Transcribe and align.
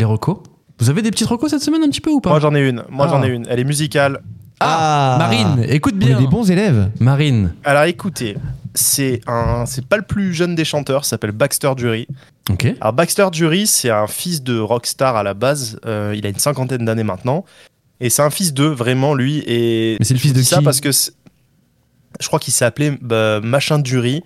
les 0.00 0.04
recos. 0.04 0.38
Vous 0.80 0.90
avez 0.90 1.02
des 1.02 1.10
petites 1.10 1.28
recos 1.28 1.50
cette 1.50 1.62
semaine 1.62 1.82
un 1.82 1.88
petit 1.88 2.00
peu 2.00 2.10
ou 2.10 2.20
pas 2.20 2.30
Moi 2.30 2.40
j'en 2.40 2.54
ai 2.54 2.68
une. 2.68 2.82
Moi 2.90 3.06
j'en 3.06 3.22
Ah. 3.22 3.26
ai 3.26 3.30
une. 3.30 3.46
Elle 3.48 3.60
est 3.60 3.64
musicale. 3.64 4.20
Ah, 4.62 5.16
Marine, 5.18 5.64
écoute 5.68 5.94
On 5.96 6.00
est 6.02 6.06
bien. 6.06 6.18
des 6.20 6.26
bons 6.26 6.50
élèves. 6.50 6.90
Marine. 7.00 7.54
Alors 7.64 7.84
écoutez, 7.84 8.36
c'est 8.74 9.20
un, 9.26 9.64
c'est 9.66 9.84
pas 9.86 9.96
le 9.96 10.02
plus 10.02 10.34
jeune 10.34 10.54
des 10.54 10.64
chanteurs. 10.64 11.04
Ça 11.04 11.10
s'appelle 11.10 11.32
Baxter 11.32 11.72
Dury. 11.76 12.06
Ok. 12.50 12.66
Alors 12.80 12.92
Baxter 12.92 13.28
Dury, 13.32 13.66
c'est 13.66 13.90
un 13.90 14.06
fils 14.06 14.42
de 14.42 14.58
rockstar 14.58 15.16
à 15.16 15.22
la 15.22 15.32
base. 15.34 15.78
Euh, 15.86 16.14
il 16.16 16.26
a 16.26 16.28
une 16.30 16.38
cinquantaine 16.38 16.84
d'années 16.84 17.04
maintenant. 17.04 17.44
Et 18.00 18.10
c'est 18.10 18.22
un 18.22 18.30
fils 18.30 18.52
de 18.54 18.64
vraiment 18.64 19.14
lui. 19.14 19.42
Et 19.46 19.96
Mais 19.98 20.04
c'est 20.04 20.14
le 20.14 20.20
fils 20.20 20.32
de 20.32 20.42
ça 20.42 20.58
qui 20.58 20.64
parce 20.64 20.80
que 20.80 20.90
je 20.92 22.26
crois 22.26 22.38
qu'il 22.38 22.52
s'appelait 22.52 22.98
bah, 23.00 23.40
Machin 23.42 23.78
Dury. 23.78 24.22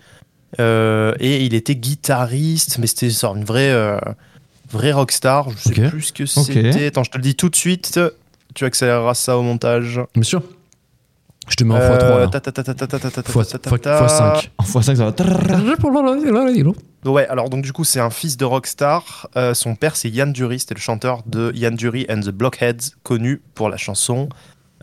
Euh, 0.60 1.14
et 1.18 1.44
il 1.44 1.54
était 1.54 1.74
guitariste, 1.74 2.78
mais 2.78 2.86
c'était 2.86 3.10
genre 3.10 3.34
une 3.36 3.44
vraie, 3.44 3.70
euh, 3.72 3.98
vraie 4.70 4.92
rockstar. 4.92 5.50
Je 5.50 5.56
sais 5.56 5.70
okay. 5.70 5.88
plus 5.88 6.02
ce 6.02 6.12
que 6.12 6.26
c'était. 6.26 6.70
Okay. 6.70 6.86
Attends, 6.86 7.04
je 7.04 7.10
te 7.10 7.18
le 7.18 7.22
dis 7.22 7.34
tout 7.34 7.48
de 7.48 7.56
suite. 7.56 8.00
Tu 8.54 8.64
accéléreras 8.64 9.14
ça 9.14 9.36
au 9.36 9.42
montage. 9.42 10.00
Bien 10.14 10.22
sûr. 10.22 10.42
Je 11.48 11.56
te 11.56 11.64
mets 11.64 11.74
en 11.74 11.76
euh, 11.76 11.98
x3 11.98 12.20
là. 12.20 12.26
x5. 12.26 12.40
En 14.56 14.64
x5 14.64 14.94
ça 14.94 14.94
va. 14.94 15.12
Ouais, 17.04 17.26
alors 17.26 17.50
donc 17.50 17.62
du 17.62 17.72
coup 17.72 17.84
c'est 17.84 18.00
un 18.00 18.08
fils 18.08 18.38
de 18.38 18.46
rockstar. 18.46 19.28
Euh, 19.36 19.52
son 19.52 19.74
père 19.74 19.94
c'est 19.94 20.08
Yann 20.08 20.32
Dury, 20.32 20.60
c'était 20.60 20.74
le 20.74 20.80
chanteur 20.80 21.22
de 21.26 21.52
Yann 21.54 21.76
Dury 21.76 22.06
and 22.08 22.20
the 22.20 22.30
Blockheads, 22.30 22.94
connu 23.02 23.42
pour 23.54 23.68
la 23.68 23.76
chanson 23.76 24.30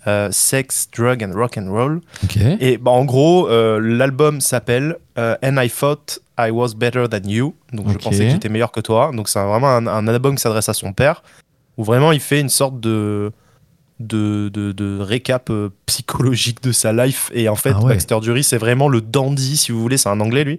euh, 0.08 0.30
Sex, 0.32 0.88
Drug 0.96 1.24
and 1.24 1.34
Rock 1.36 1.58
and 1.58 1.72
Roll. 1.72 2.02
Okay. 2.26 2.58
Et 2.60 2.78
bah, 2.78 2.92
en 2.92 3.06
gros 3.06 3.50
euh, 3.50 3.80
l'album 3.80 4.42
s'appelle 4.42 4.98
euh, 5.18 5.36
And 5.44 5.58
I 5.58 5.70
Fought 5.70 6.21
I 6.40 6.50
Was 6.52 6.70
Better 6.76 7.06
Than 7.10 7.28
You. 7.30 7.56
Donc 7.74 7.88
je 7.94 7.98
pensais 7.98 8.18
que 8.20 8.24
j'étais 8.32 8.50
meilleur 8.50 8.72
que 8.72 8.80
toi. 8.82 9.12
Donc 9.14 9.30
c'est 9.30 9.42
vraiment 9.44 9.70
un, 9.70 9.88
un 9.88 10.08
album 10.08 10.36
qui 10.36 10.42
s'adresse 10.42 10.70
à 10.70 10.74
son 10.74 10.94
père, 10.94 11.24
où 11.78 11.84
vraiment 11.84 12.12
il 12.12 12.20
fait 12.20 12.40
une 12.40 12.50
sorte 12.50 12.80
de 12.80 13.32
de, 14.00 14.50
de, 14.50 14.72
de 14.72 14.98
récap 15.00 15.52
euh, 15.52 15.70
psychologique 15.86 16.64
de 16.64 16.72
sa 16.72 16.92
life. 16.92 17.30
Et 17.36 17.48
en 17.50 17.56
fait, 17.56 17.74
Ah 17.76 17.84
ouais. 17.84 17.94
Baxter 17.94 18.20
Dury, 18.20 18.44
c'est 18.44 18.58
vraiment 18.58 18.90
le 18.90 19.00
dandy, 19.00 19.58
si 19.58 19.72
vous 19.72 19.80
voulez, 19.80 19.98
c'est 19.98 20.10
un 20.10 20.20
anglais 20.22 20.44
lui. 20.44 20.58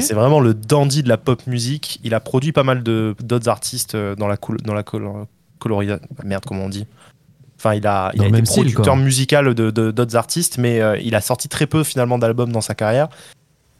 C'est 0.00 0.14
vraiment 0.14 0.38
le 0.38 0.54
dandy 0.54 1.02
de 1.02 1.08
la 1.08 1.16
pop 1.16 1.44
musique. 1.48 1.98
Il 2.04 2.14
a 2.14 2.20
produit 2.20 2.52
pas 2.52 2.62
mal 2.62 2.84
de 2.84 3.16
d'autres 3.20 3.48
artistes 3.48 3.96
euh, 3.96 4.14
dans 4.14 4.28
la 4.28 4.36
dans 4.62 4.74
la 4.74 4.84
colo- 4.84 5.26
colorisation. 5.58 6.06
Merde, 6.24 6.44
comment 6.46 6.66
on 6.66 6.68
dit? 6.68 6.86
Enfin, 7.58 7.74
il 7.74 7.84
a, 7.88 8.12
il 8.14 8.20
a 8.22 8.26
été 8.28 8.46
style, 8.46 8.62
producteur 8.74 8.94
musical 8.96 9.52
de 9.54 9.70
de- 9.72 9.90
d'autres 9.90 10.14
artistes, 10.14 10.58
mais 10.58 10.80
euh, 10.80 10.96
il 11.02 11.16
a 11.16 11.20
sorti 11.20 11.48
très 11.48 11.66
peu 11.66 11.82
finalement 11.82 12.16
d'albums 12.18 12.52
dans 12.52 12.60
sa 12.60 12.76
carrière. 12.76 13.08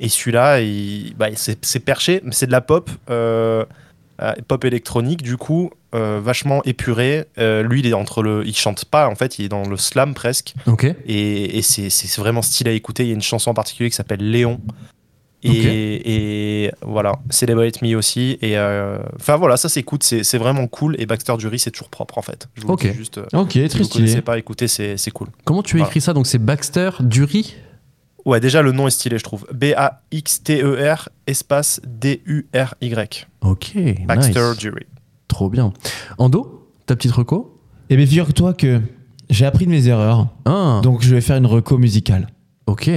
Et 0.00 0.08
celui-là, 0.08 0.60
il, 0.60 1.14
bah, 1.16 1.28
c'est 1.34 1.64
c'est 1.64 1.80
perché, 1.80 2.20
mais 2.24 2.32
c'est 2.32 2.46
de 2.46 2.52
la 2.52 2.60
pop, 2.60 2.88
euh, 3.10 3.64
euh, 4.22 4.32
pop 4.46 4.64
électronique, 4.64 5.22
du 5.22 5.36
coup, 5.36 5.70
euh, 5.94 6.20
vachement 6.22 6.62
épuré. 6.64 7.24
Euh, 7.38 7.62
lui, 7.62 7.80
il 7.80 7.86
est 7.86 7.92
entre 7.94 8.22
le, 8.22 8.46
il 8.46 8.54
chante 8.56 8.84
pas 8.84 9.08
en 9.08 9.14
fait, 9.16 9.38
il 9.38 9.46
est 9.46 9.48
dans 9.48 9.68
le 9.68 9.76
slam 9.76 10.14
presque. 10.14 10.54
Ok. 10.66 10.84
Et, 10.84 11.58
et 11.58 11.62
c'est 11.62 11.90
c'est 11.90 12.20
vraiment 12.20 12.42
stylé 12.42 12.70
à 12.70 12.74
écouter. 12.74 13.02
Il 13.04 13.08
y 13.08 13.12
a 13.12 13.14
une 13.14 13.22
chanson 13.22 13.50
en 13.50 13.54
particulier 13.54 13.90
qui 13.90 13.96
s'appelle 13.96 14.30
Léon. 14.30 14.60
Et, 15.44 16.64
et 16.64 16.72
voilà, 16.82 17.12
Celebrate 17.30 17.80
Me 17.80 17.94
aussi. 17.94 18.38
Et 18.42 18.58
enfin 18.58 19.36
voilà, 19.36 19.56
ça 19.56 19.68
s'écoute, 19.68 20.02
c'est 20.02 20.24
c'est 20.24 20.36
vraiment 20.38 20.66
cool. 20.66 20.96
Et 21.00 21.06
Baxter 21.06 21.36
Dury, 21.38 21.60
c'est 21.60 21.70
toujours 21.70 21.90
propre 21.90 22.18
en 22.18 22.22
fait. 22.22 22.48
Je 22.56 22.62
vous 22.62 22.72
Ok. 22.72 22.86
dis 22.88 22.92
juste. 22.96 23.20
Ok, 23.32 23.52
si 23.52 23.68
très 23.68 23.78
vous 23.78 23.84
stylé. 23.84 24.20
pas, 24.20 24.36
écoutez, 24.36 24.66
c'est 24.66 24.96
c'est 24.96 25.12
cool. 25.12 25.28
Comment 25.44 25.62
tu 25.62 25.76
as 25.76 25.78
Voilà. 25.78 25.90
écrit 25.90 26.00
ça? 26.00 26.12
Donc 26.12 26.26
c'est 26.26 26.38
Baxter 26.38 26.90
Dury? 27.00 27.54
Ouais, 28.28 28.40
déjà 28.40 28.60
le 28.60 28.72
nom 28.72 28.86
est 28.86 28.90
stylé, 28.90 29.16
je 29.16 29.24
trouve. 29.24 29.46
B-A-X-T-E-R, 29.54 31.08
espace 31.26 31.80
D-U-R-Y. 31.86 33.26
Ok. 33.40 33.74
Baxter 34.06 34.50
nice. 34.50 34.58
Dury. 34.58 34.84
Trop 35.28 35.48
bien. 35.48 35.72
Ando, 36.18 36.68
ta 36.84 36.94
petite 36.94 37.12
reco? 37.12 37.58
Eh 37.88 37.96
bien, 37.96 38.04
figure-toi 38.04 38.52
que 38.52 38.82
j'ai 39.30 39.46
appris 39.46 39.64
de 39.64 39.70
mes 39.70 39.88
erreurs. 39.88 40.28
Ah. 40.44 40.82
Donc, 40.82 41.00
je 41.00 41.14
vais 41.14 41.22
faire 41.22 41.38
une 41.38 41.46
reco 41.46 41.78
musicale. 41.78 42.26
Ok. 42.66 42.90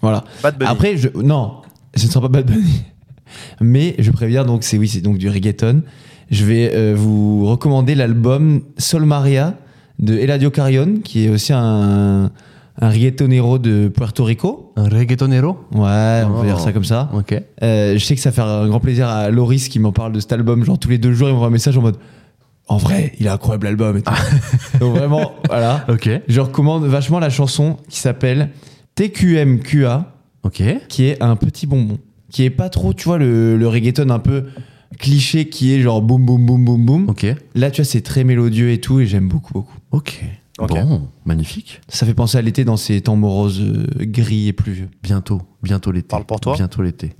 Voilà. 0.00 0.24
Bad 0.42 0.56
Bunny. 0.56 0.70
Après, 0.70 0.96
je, 0.96 1.08
non, 1.14 1.60
ce 1.94 2.06
ne 2.06 2.10
sera 2.10 2.22
pas 2.22 2.28
Bad 2.28 2.46
Bunny. 2.46 2.82
Mais 3.60 3.94
je 3.98 4.10
préviens, 4.10 4.46
donc 4.46 4.64
c'est 4.64 4.78
oui, 4.78 4.88
c'est 4.88 5.02
donc 5.02 5.18
du 5.18 5.28
reggaeton. 5.28 5.82
Je 6.30 6.46
vais 6.46 6.74
euh, 6.74 6.94
vous 6.96 7.44
recommander 7.44 7.94
l'album 7.94 8.62
Sol 8.78 9.04
Maria 9.04 9.54
de 9.98 10.14
Eladio 10.14 10.50
Carrion, 10.50 11.00
qui 11.04 11.26
est 11.26 11.28
aussi 11.28 11.52
un, 11.52 12.30
un 12.80 12.90
reggaetonero 12.90 13.58
de 13.58 13.88
Puerto 13.88 14.24
Rico. 14.24 14.72
Un 14.76 14.88
reggaetonero? 14.88 15.58
Ouais, 15.72 16.22
on 16.26 16.30
Oh. 16.36 16.40
peut 16.40 16.46
dire 16.46 16.60
ça 16.60 16.72
comme 16.72 16.84
ça. 16.84 17.10
Ok. 17.12 17.34
Euh, 17.62 17.94
je 17.98 18.04
sais 18.04 18.14
que 18.14 18.20
ça 18.20 18.30
fait 18.32 18.40
un 18.40 18.68
grand 18.68 18.80
plaisir 18.80 19.08
à 19.08 19.30
Loris 19.30 19.68
qui 19.68 19.78
m'en 19.80 19.92
parle 19.92 20.12
de 20.12 20.20
cet 20.20 20.32
album. 20.32 20.64
Genre 20.64 20.78
tous 20.78 20.88
les 20.90 20.98
deux 20.98 21.12
jours, 21.12 21.28
il 21.28 21.32
m'envoie 21.32 21.48
un 21.48 21.50
message 21.50 21.76
en 21.76 21.82
mode 21.82 21.96
En 22.68 22.76
vrai, 22.76 23.12
il 23.18 23.26
a 23.28 23.32
incroyable 23.32 23.66
l'album 23.66 23.96
et 23.96 24.02
tout. 24.02 24.12
donc 24.78 24.96
vraiment, 24.96 25.32
voilà. 25.48 25.84
Ok. 25.88 26.08
Je 26.28 26.40
recommande 26.40 26.84
vachement 26.84 27.18
la 27.18 27.30
chanson 27.30 27.76
qui 27.88 27.98
s'appelle 27.98 28.50
TQMQA 28.94 30.12
Ok. 30.44 30.62
qui 30.88 31.04
est 31.06 31.22
un 31.22 31.34
petit 31.36 31.66
bonbon. 31.66 31.98
Qui 32.30 32.44
est 32.44 32.50
pas 32.50 32.68
trop, 32.68 32.92
tu 32.94 33.04
vois, 33.06 33.18
le, 33.18 33.56
le 33.56 33.68
reggaeton 33.68 34.10
un 34.10 34.18
peu 34.18 34.44
cliché 34.98 35.48
qui 35.48 35.74
est 35.74 35.80
genre 35.80 36.00
boum 36.02 36.24
boum 36.24 36.44
boum 36.46 36.64
boum 36.64 36.84
boum. 36.86 37.08
Ok. 37.08 37.26
Là, 37.54 37.70
tu 37.70 37.80
vois, 37.82 37.86
c'est 37.90 38.02
très 38.02 38.22
mélodieux 38.22 38.70
et 38.70 38.80
tout 38.80 39.00
et 39.00 39.06
j'aime 39.06 39.28
beaucoup, 39.28 39.52
beaucoup. 39.52 39.76
Ok. 39.92 40.22
Ok. 40.58 40.70
Bon, 40.70 41.08
magnifique. 41.24 41.80
Ça 41.88 42.04
fait 42.04 42.14
penser 42.14 42.36
à 42.36 42.42
l'été 42.42 42.64
dans 42.64 42.76
ces 42.76 43.00
temps 43.00 43.16
moroses 43.16 43.60
euh, 43.60 43.86
gris 44.00 44.48
et 44.48 44.52
pluvieux. 44.52 44.88
Bientôt, 45.02 45.40
bientôt 45.62 45.92
l'été. 45.92 46.08
Parle 46.08 46.24
pour 46.24 46.40
toi. 46.40 46.54
Bientôt 46.56 46.82
l'été. 46.82 47.14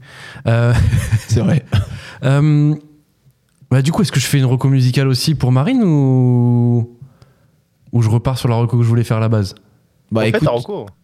Euh, 0.47 0.75
C'est 1.29 1.41
vrai. 1.41 1.65
euh, 2.25 2.75
bah, 3.71 3.83
du 3.83 3.93
coup, 3.93 4.03
est-ce 4.03 4.11
que 4.13 4.19
je 4.19 4.27
fais 4.27 4.39
une 4.39 4.45
reco 4.45 4.69
musicale 4.69 5.07
aussi 5.07 5.35
pour 5.35 5.53
Marine 5.53 5.83
ou 5.85 6.97
ou 7.93 8.03
je 8.03 8.11
repars 8.11 8.37
sur 8.39 8.49
la 8.49 8.57
reco 8.57 8.77
que 8.77 8.83
je 8.83 8.89
voulais 8.89 9.05
faire 9.05 9.19
à 9.19 9.21
la 9.21 9.29
base? 9.29 9.55
Bah 10.11 10.23
En 10.23 10.25
écoute, 10.25 10.49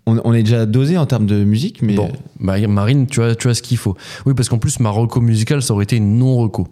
on, 0.07 0.21
on 0.25 0.33
est 0.33 0.43
déjà 0.43 0.67
dosé 0.67 0.97
en 0.97 1.07
termes 1.07 1.27
de 1.27 1.45
musique, 1.45 1.83
mais 1.83 1.95
Bon, 1.95 2.11
bah, 2.41 2.59
Marine, 2.67 3.07
tu 3.07 3.23
as, 3.23 3.35
tu 3.35 3.49
as 3.49 3.55
ce 3.55 3.63
qu'il 3.63 3.77
faut. 3.77 3.97
Oui, 4.27 4.35
parce 4.35 4.49
qu'en 4.49 4.59
plus, 4.59 4.81
ma 4.81 4.91
reco 4.91 5.21
musicale, 5.21 5.63
ça 5.63 5.75
aurait 5.75 5.85
été 5.85 5.97
une 5.97 6.19
non-reco. 6.19 6.67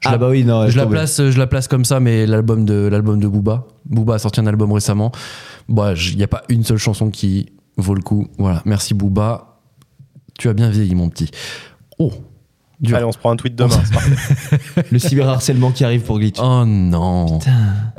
Je 0.00 0.08
ah 0.08 0.12
la- 0.12 0.18
bah 0.18 0.28
oui, 0.28 0.44
non, 0.44 0.68
je 0.68 0.76
la 0.76 0.86
place, 0.86 1.30
je 1.30 1.38
la 1.38 1.46
place 1.46 1.66
comme 1.66 1.84
ça, 1.84 1.98
mais 1.98 2.26
l'album 2.26 2.64
de 2.64 2.88
l'album 2.90 3.18
de 3.20 3.26
Booba. 3.26 3.66
Booba 3.86 4.14
a 4.14 4.18
sorti 4.18 4.40
un 4.40 4.46
album 4.46 4.70
récemment. 4.72 5.12
Bah, 5.68 5.94
il 5.94 6.16
n'y 6.16 6.22
a 6.22 6.28
pas 6.28 6.42
une 6.50 6.62
seule 6.62 6.78
chanson 6.78 7.10
qui 7.10 7.52
vaut 7.78 7.94
le 7.94 8.02
coup. 8.02 8.26
Voilà, 8.38 8.62
merci 8.66 8.92
Booba. 8.92 9.58
Tu 10.38 10.48
as 10.48 10.52
bien 10.52 10.68
vieilli, 10.68 10.94
mon 10.94 11.08
petit. 11.08 11.30
Oh, 11.98 12.12
dur. 12.80 12.96
Allez, 12.96 13.06
on 13.06 13.12
se 13.12 13.18
prend 13.18 13.30
un 13.30 13.36
tweet 13.36 13.54
demain. 13.54 13.80
Le 14.90 14.98
cyberharcèlement 14.98 15.70
qui 15.70 15.84
arrive 15.84 16.02
pour 16.02 16.18
Glitch. 16.18 16.38
Oh 16.40 16.64
non. 16.66 17.38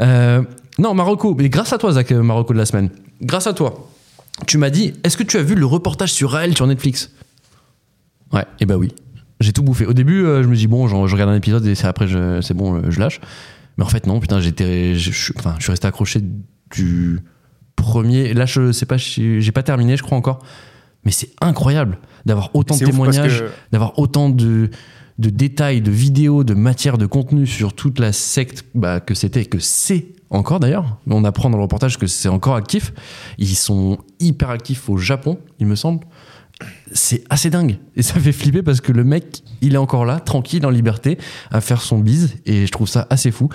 Euh, 0.01 0.43
non, 0.77 0.93
Marocco. 0.93 1.33
Mais 1.33 1.49
grâce 1.49 1.71
à 1.73 1.77
toi, 1.77 1.93
Zach, 1.93 2.11
euh, 2.11 2.21
Marocco 2.21 2.53
de 2.53 2.57
la 2.57 2.65
semaine. 2.65 2.89
Grâce 3.21 3.47
à 3.47 3.53
toi. 3.53 3.89
Tu 4.47 4.57
m'as 4.57 4.69
dit, 4.69 4.93
est-ce 5.05 5.15
que 5.15 5.23
tu 5.23 5.37
as 5.37 5.43
vu 5.43 5.55
le 5.55 5.65
reportage 5.65 6.11
sur 6.11 6.31
Raël 6.31 6.55
sur 6.55 6.67
Netflix? 6.67 7.11
Ouais, 8.33 8.45
et 8.59 8.65
bah 8.65 8.75
oui. 8.75 8.93
J'ai 9.39 9.51
tout 9.53 9.63
bouffé. 9.63 9.85
Au 9.85 9.93
début, 9.93 10.23
euh, 10.25 10.43
je 10.43 10.47
me 10.47 10.55
dis, 10.55 10.67
bon, 10.67 10.87
genre, 10.87 11.07
je 11.07 11.13
regarde 11.13 11.29
un 11.31 11.35
épisode 11.35 11.65
et 11.65 11.73
après, 11.83 12.07
c'est 12.41 12.53
bon, 12.53 12.75
euh, 12.75 12.81
je 12.89 12.99
lâche. 12.99 13.19
Mais 13.77 13.83
en 13.83 13.87
fait, 13.89 14.07
non, 14.07 14.19
putain, 14.19 14.39
j'étais. 14.39 14.95
Je, 14.95 15.33
enfin, 15.37 15.55
je 15.57 15.63
suis 15.63 15.71
resté 15.71 15.87
accroché 15.87 16.21
du 16.73 17.19
premier. 17.75 18.33
Là, 18.33 18.45
je 18.45 18.71
sais 18.71 18.85
pas, 18.85 18.97
j'ai 18.97 19.51
pas 19.51 19.63
terminé, 19.63 19.97
je 19.97 20.03
crois 20.03 20.17
encore. 20.17 20.39
Mais 21.03 21.11
c'est 21.11 21.29
incroyable 21.41 21.97
d'avoir 22.25 22.55
autant 22.55 22.75
de 22.75 22.79
témoignages 22.91 23.41
que- 23.41 23.51
d'avoir 23.71 23.99
autant 23.99 24.29
de, 24.29 24.69
de 25.19 25.29
détails, 25.29 25.81
de 25.81 25.91
vidéos, 25.91 26.43
de 26.43 26.53
matière, 26.55 26.97
de 26.97 27.05
contenu 27.05 27.45
sur 27.45 27.73
toute 27.73 27.99
la 27.99 28.11
secte 28.13 28.65
bah, 28.73 28.99
que 29.01 29.13
c'était, 29.13 29.45
que 29.45 29.59
c'est 29.59 30.07
encore 30.31 30.59
d'ailleurs. 30.59 30.97
On 31.07 31.23
apprend 31.25 31.49
dans 31.49 31.57
le 31.57 31.63
reportage 31.63 31.99
que 31.99 32.07
c'est 32.07 32.29
encore 32.29 32.55
actif. 32.55 32.91
Ils 33.37 33.55
sont 33.55 33.99
hyper 34.19 34.49
actifs 34.49 34.89
au 34.89 34.97
Japon, 34.97 35.37
il 35.59 35.67
me 35.67 35.75
semble. 35.75 36.05
C'est 36.93 37.23
assez 37.29 37.49
dingue. 37.49 37.77
Et 37.95 38.01
ça 38.01 38.19
fait 38.19 38.31
flipper 38.31 38.63
parce 38.63 38.79
que 38.81 38.91
le 38.91 39.03
mec, 39.03 39.43
il 39.61 39.73
est 39.73 39.77
encore 39.77 40.05
là, 40.05 40.19
tranquille, 40.19 40.65
en 40.65 40.69
liberté, 40.69 41.17
à 41.51 41.59
faire 41.61 41.81
son 41.81 41.99
bise. 41.99 42.35
Et 42.45 42.65
je 42.65 42.71
trouve 42.71 42.87
ça 42.87 43.07
assez 43.09 43.31
fou. 43.31 43.49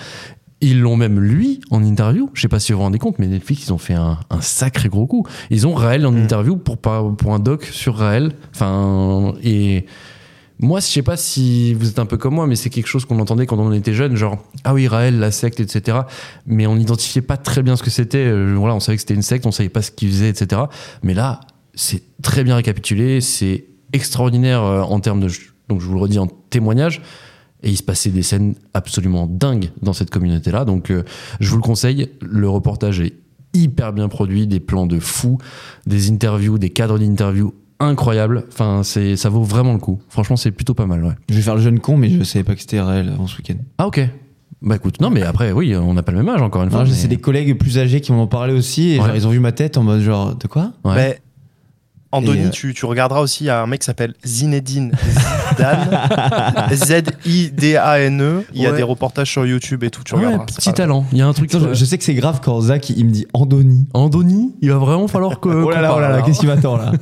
Ils 0.60 0.80
l'ont 0.80 0.96
même 0.96 1.18
lui 1.18 1.60
en 1.70 1.82
interview. 1.82 2.28
Je 2.34 2.42
sais 2.42 2.48
pas 2.48 2.60
si 2.60 2.72
vous 2.72 2.78
vous 2.78 2.84
rendez 2.84 2.98
compte, 2.98 3.18
mais 3.18 3.26
Netflix, 3.26 3.64
ils 3.66 3.72
ont 3.72 3.78
fait 3.78 3.94
un, 3.94 4.18
un 4.28 4.40
sacré 4.42 4.90
gros 4.90 5.06
coup. 5.06 5.26
Ils 5.48 5.66
ont 5.66 5.72
Raël 5.74 6.04
en 6.04 6.12
Mm. 6.12 6.18
interview 6.18 6.56
pour, 6.56 6.76
pour 6.76 7.32
un 7.34 7.38
doc 7.38 7.64
sur 7.64 7.96
Raël. 7.96 8.32
Enfin, 8.54 9.32
et 9.42 9.86
moi, 10.58 10.80
je 10.80 10.84
sais 10.84 11.00
pas 11.00 11.16
si 11.16 11.72
vous 11.72 11.88
êtes 11.88 11.98
un 11.98 12.04
peu 12.04 12.18
comme 12.18 12.34
moi, 12.34 12.46
mais 12.46 12.56
c'est 12.56 12.68
quelque 12.68 12.88
chose 12.88 13.06
qu'on 13.06 13.18
entendait 13.20 13.46
quand 13.46 13.58
on 13.58 13.72
était 13.72 13.94
jeune, 13.94 14.16
genre 14.16 14.36
ah 14.64 14.74
oui 14.74 14.86
Raël, 14.86 15.18
la 15.18 15.30
secte, 15.30 15.60
etc. 15.60 16.00
Mais 16.44 16.66
on 16.66 16.76
n'identifiait 16.76 17.22
pas 17.22 17.38
très 17.38 17.62
bien 17.62 17.76
ce 17.76 17.82
que 17.82 17.88
c'était. 17.88 18.18
Euh, 18.18 18.54
voilà, 18.58 18.74
on 18.74 18.80
savait 18.80 18.96
que 18.96 19.00
c'était 19.00 19.14
une 19.14 19.22
secte, 19.22 19.46
on 19.46 19.52
savait 19.52 19.70
pas 19.70 19.80
ce 19.80 19.90
qu'ils 19.90 20.10
faisaient, 20.10 20.28
etc. 20.28 20.60
Mais 21.02 21.14
là, 21.14 21.40
c'est 21.74 22.02
très 22.22 22.44
bien 22.44 22.56
récapitulé, 22.56 23.20
c'est 23.20 23.64
extraordinaire 23.92 24.62
euh, 24.62 24.82
en 24.82 25.00
termes 25.00 25.20
de, 25.20 25.28
donc 25.68 25.80
je 25.80 25.86
vous 25.86 25.94
le 25.94 26.00
redis 26.00 26.18
en 26.18 26.26
témoignage. 26.26 27.00
Et 27.62 27.68
il 27.70 27.76
se 27.76 27.82
passait 27.82 28.08
des 28.10 28.22
scènes 28.22 28.54
absolument 28.72 29.26
dingues 29.26 29.70
dans 29.82 29.92
cette 29.92 30.08
communauté-là. 30.08 30.64
Donc, 30.64 30.90
euh, 30.90 31.02
je 31.40 31.50
vous 31.50 31.56
le 31.56 31.62
conseille. 31.62 32.08
Le 32.22 32.48
reportage 32.48 33.00
est 33.00 33.12
hyper 33.52 33.92
bien 33.92 34.08
produit, 34.08 34.46
des 34.46 34.60
plans 34.60 34.86
de 34.86 34.98
fou, 34.98 35.36
des 35.86 36.10
interviews, 36.10 36.56
des 36.56 36.70
cadres 36.70 36.98
d'interviews 36.98 37.52
incroyables. 37.78 38.44
Enfin, 38.50 38.80
c'est, 38.82 39.14
ça 39.16 39.28
vaut 39.28 39.42
vraiment 39.42 39.74
le 39.74 39.78
coup. 39.78 40.00
Franchement, 40.08 40.36
c'est 40.36 40.52
plutôt 40.52 40.72
pas 40.72 40.86
mal, 40.86 41.04
ouais. 41.04 41.12
Je 41.28 41.34
vais 41.34 41.42
faire 41.42 41.54
le 41.56 41.60
jeune 41.60 41.80
con, 41.80 41.98
mais 41.98 42.08
je 42.08 42.22
savais 42.22 42.44
pas 42.44 42.54
que 42.54 42.62
c'était 42.62 42.80
réel 42.80 43.10
avant 43.10 43.26
ce 43.26 43.36
week-end. 43.36 43.56
Ah, 43.76 43.86
ok. 43.88 44.00
Bah 44.62 44.76
écoute, 44.76 45.00
non, 45.02 45.10
mais 45.10 45.22
après, 45.22 45.52
oui, 45.52 45.74
on 45.76 45.92
n'a 45.92 46.02
pas 46.02 46.12
le 46.12 46.18
même 46.18 46.28
âge 46.28 46.40
encore 46.42 46.62
une 46.62 46.70
fois. 46.70 46.84
Mais- 46.84 46.90
C'est 46.92 47.08
des 47.08 47.16
collègues 47.18 47.58
plus 47.58 47.78
âgés 47.78 48.00
qui 48.00 48.12
m'en 48.12 48.22
ont 48.22 48.26
parlé 48.26 48.54
aussi 48.54 48.92
et 48.92 48.98
Ouais. 49.00 49.06
genre, 49.06 49.16
ils 49.16 49.26
ont 49.26 49.30
vu 49.30 49.40
ma 49.40 49.52
tête 49.52 49.76
en 49.76 49.82
mode 49.82 50.00
genre 50.00 50.34
de 50.34 50.46
quoi? 50.46 50.72
Ouais. 50.84 50.94
Mais 50.94 51.20
Andoni, 52.12 52.46
euh, 52.46 52.50
tu, 52.50 52.74
tu 52.74 52.86
regarderas 52.86 53.20
aussi, 53.20 53.44
il 53.44 53.46
y 53.46 53.50
a 53.50 53.62
un 53.62 53.66
mec 53.68 53.80
qui 53.82 53.86
s'appelle 53.86 54.14
Zinedine 54.26 54.90
Zidane, 55.54 55.90
Z-I-D-A-N-E. 56.74 58.22
E. 58.40 58.44
Il 58.52 58.62
y 58.62 58.66
a 58.66 58.70
Ouais. 58.72 58.76
des 58.76 58.82
reportages 58.82 59.30
sur 59.30 59.46
YouTube 59.46 59.84
et 59.84 59.90
tout, 59.90 60.02
tu 60.02 60.14
Ouais, 60.14 60.24
regarderas. 60.24 60.46
petit 60.46 60.72
talent. 60.72 61.04
Il 61.12 61.18
y 61.18 61.22
a 61.22 61.26
un 61.28 61.32
truc. 61.32 61.50
Je, 61.52 61.72
je 61.72 61.84
sais 61.84 61.98
que 61.98 62.04
c'est 62.04 62.14
grave 62.14 62.40
quand 62.42 62.60
Zach 62.62 62.90
il 62.90 63.04
me 63.06 63.10
dit 63.12 63.26
Andoni. 63.32 63.86
Andoni, 63.94 64.52
il 64.60 64.70
va 64.72 64.78
vraiment 64.78 65.06
falloir 65.08 65.38
que. 65.38 65.48
Oh 65.70 65.70
là 65.70 65.80
là, 65.82 65.94
oh 65.96 66.00
là 66.00 66.22
qu'est-ce 66.22 66.40
qui 66.40 66.46
m'attend 66.46 66.76
là? 66.76 66.92